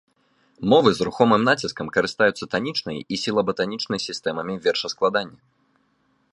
Мовы 0.71 0.89
з 0.99 1.05
рухомым 1.07 1.41
націскам 1.49 1.91
карыстаюцца 1.97 2.49
танічнай 2.55 2.97
і 3.17 3.21
сілаба-танічнай 3.25 3.99
сістэмамі 4.09 4.53
вершаскладання. 4.69 5.39